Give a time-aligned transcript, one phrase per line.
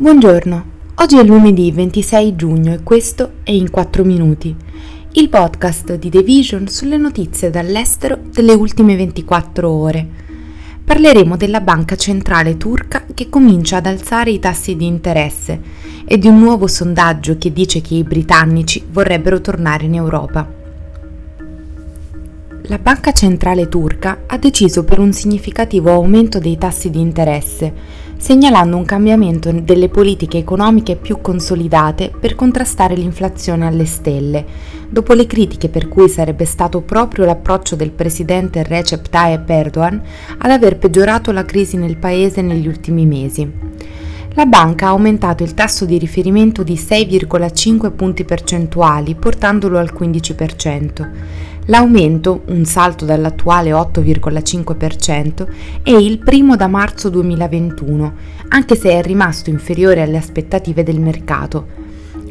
[0.00, 4.56] Buongiorno, oggi è lunedì 26 giugno e questo è In 4 Minuti,
[5.12, 10.08] il podcast di The Vision sulle notizie dall'estero delle ultime 24 ore.
[10.82, 15.60] Parleremo della banca centrale turca che comincia ad alzare i tassi di interesse
[16.06, 20.59] e di un nuovo sondaggio che dice che i britannici vorrebbero tornare in Europa.
[22.70, 27.72] La banca centrale turca ha deciso per un significativo aumento dei tassi di interesse
[28.16, 34.44] segnalando un cambiamento delle politiche economiche più consolidate per contrastare l'inflazione alle stelle,
[34.88, 40.00] dopo le critiche per cui sarebbe stato proprio l'approccio del presidente Recep Tayyip Erdogan
[40.38, 43.50] ad aver peggiorato la crisi nel paese negli ultimi mesi.
[44.34, 51.08] La banca ha aumentato il tasso di riferimento di 6,5 punti percentuali, portandolo al 15%.
[51.70, 55.46] L'aumento, un salto dall'attuale 8,5%,
[55.84, 58.12] è il primo da marzo 2021,
[58.48, 61.78] anche se è rimasto inferiore alle aspettative del mercato.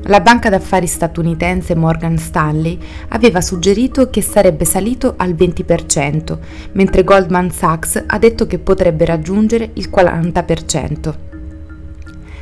[0.04, 2.78] La banca d'affari statunitense Morgan Stanley
[3.10, 6.38] aveva suggerito che sarebbe salito al 20%,
[6.74, 11.29] mentre Goldman Sachs ha detto che potrebbe raggiungere il 40%.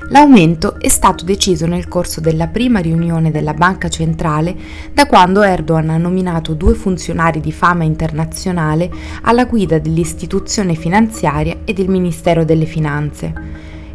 [0.10, 4.56] L'aumento è stato deciso nel corso della prima riunione della Banca Centrale
[4.94, 8.90] da quando Erdogan ha nominato due funzionari di fama internazionale
[9.24, 13.34] alla guida dell'istituzione finanziaria e del Ministero delle Finanze.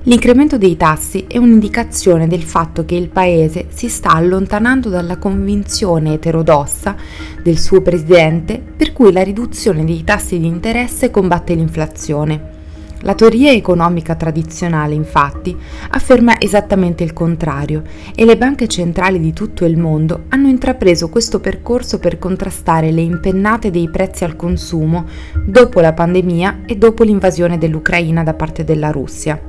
[0.03, 6.15] L'incremento dei tassi è un'indicazione del fatto che il Paese si sta allontanando dalla convinzione
[6.15, 6.95] eterodossa
[7.43, 12.61] del suo presidente per cui la riduzione dei tassi di interesse combatte l'inflazione.
[13.05, 15.57] La teoria economica tradizionale, infatti,
[15.91, 17.83] afferma esattamente il contrario
[18.15, 23.01] e le banche centrali di tutto il mondo hanno intrapreso questo percorso per contrastare le
[23.01, 25.07] impennate dei prezzi al consumo
[25.45, 29.41] dopo la pandemia e dopo l'invasione dell'Ucraina da parte della Russia.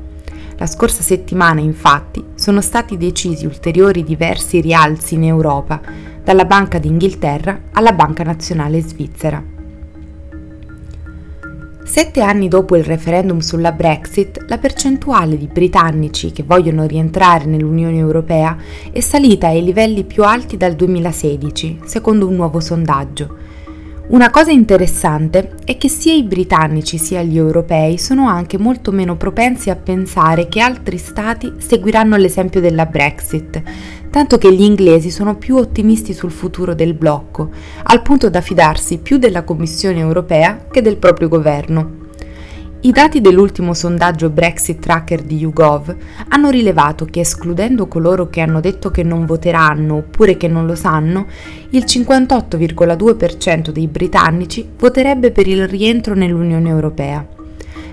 [0.57, 5.79] La scorsa settimana, infatti, sono stati decisi ulteriori diversi rialzi in Europa,
[6.23, 9.62] dalla Banca d'Inghilterra alla Banca Nazionale Svizzera.
[11.85, 17.97] Sette anni dopo il referendum sulla Brexit, la percentuale di britannici che vogliono rientrare nell'Unione
[17.97, 18.57] Europea
[18.91, 23.37] è salita ai livelli più alti dal 2016, secondo un nuovo sondaggio.
[24.13, 29.17] Una cosa interessante è che sia i britannici sia gli europei sono anche molto meno
[29.17, 33.59] propensi a pensare che altri stati seguiranno l'esempio della Brexit,
[34.11, 37.49] tanto che gli inglesi sono più ottimisti sul futuro del blocco,
[37.81, 42.02] al punto da fidarsi più della Commissione europea che del proprio governo.
[42.85, 45.95] I dati dell'ultimo sondaggio Brexit Tracker di YouGov
[46.27, 50.75] hanno rilevato che escludendo coloro che hanno detto che non voteranno oppure che non lo
[50.75, 51.27] sanno,
[51.69, 57.25] il 58,2% dei britannici voterebbe per il rientro nell'Unione Europea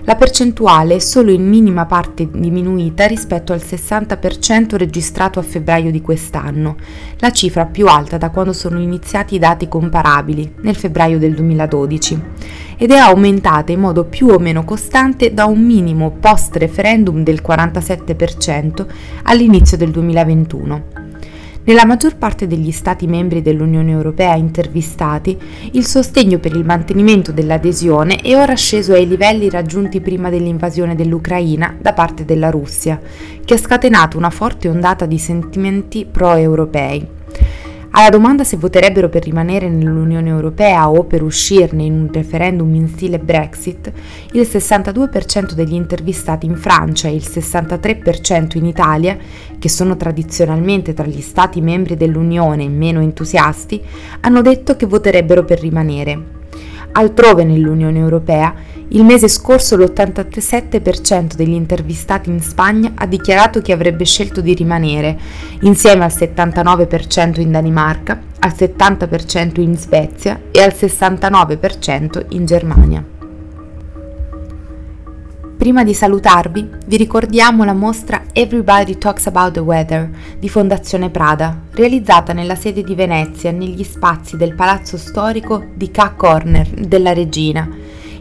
[0.03, 6.01] la percentuale è solo in minima parte diminuita rispetto al 60% registrato a febbraio di
[6.01, 6.75] quest'anno,
[7.17, 12.21] la cifra più alta da quando sono iniziati i dati comparabili, nel febbraio del 2012,
[12.77, 18.85] ed è aumentata in modo più o meno costante da un minimo post-referendum del 47%
[19.23, 21.00] all'inizio del 2021.
[21.63, 25.37] Nella maggior parte degli Stati membri dell'Unione Europea intervistati,
[25.73, 31.77] il sostegno per il mantenimento dell'adesione è ora sceso ai livelli raggiunti prima dell'invasione dell'Ucraina
[31.79, 32.99] da parte della Russia,
[33.45, 37.19] che ha scatenato una forte ondata di sentimenti pro-europei.
[37.93, 42.87] Alla domanda se voterebbero per rimanere nell'Unione Europea o per uscirne in un referendum in
[42.87, 43.91] stile Brexit,
[44.31, 49.17] il 62% degli intervistati in Francia e il 63% in Italia,
[49.59, 53.81] che sono tradizionalmente tra gli Stati membri dell'Unione meno entusiasti,
[54.21, 56.40] hanno detto che voterebbero per rimanere.
[56.93, 58.53] Altrove nell'Unione Europea,
[58.89, 65.17] il mese scorso l'87% degli intervistati in Spagna ha dichiarato che avrebbe scelto di rimanere,
[65.61, 73.20] insieme al 79% in Danimarca, al 70% in Svezia e al 69% in Germania.
[75.61, 80.09] Prima di salutarvi, vi ricordiamo la mostra Everybody Talks About the Weather
[80.39, 86.15] di Fondazione Prada, realizzata nella sede di Venezia negli spazi del palazzo storico di K
[86.15, 87.69] Corner della Regina.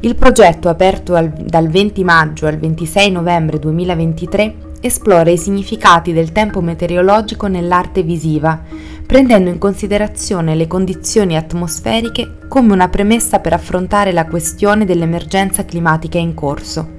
[0.01, 6.33] Il progetto, aperto al, dal 20 maggio al 26 novembre 2023, esplora i significati del
[6.33, 8.61] tempo meteorologico nell'arte visiva,
[9.07, 16.19] prendendo in considerazione le condizioni atmosferiche come una premessa per affrontare la questione dell'emergenza climatica
[16.19, 16.99] in corso.